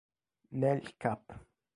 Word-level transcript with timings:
Nel 0.61 0.81
cap. 0.97 1.37